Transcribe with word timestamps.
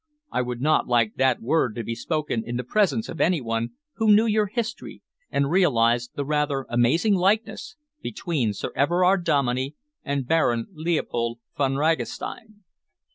I 0.31 0.41
would 0.41 0.61
not 0.61 0.87
like 0.87 1.13
that 1.17 1.43
word 1.43 1.75
to 1.75 1.83
be 1.83 1.93
spoken 1.93 2.43
in 2.43 2.57
the 2.57 2.63
presence 2.63 3.07
of 3.07 3.21
any 3.21 3.39
one 3.39 3.73
who 3.97 4.11
knew 4.11 4.25
your 4.25 4.47
history 4.47 5.03
and 5.29 5.51
realised 5.51 6.13
the 6.15 6.25
rather 6.25 6.65
amazing 6.69 7.13
likeness 7.13 7.75
between 8.01 8.53
Sir 8.53 8.71
Everard 8.75 9.23
Dominey 9.23 9.75
and 10.03 10.25
Baron 10.27 10.65
Leopold 10.73 11.37
Von 11.55 11.75
Ragastein." 11.75 12.63